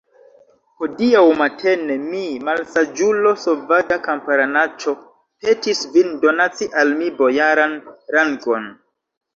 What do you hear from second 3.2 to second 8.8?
sovaĝa kamparanaĉo, petis vin donaci al mi bojaran rangon.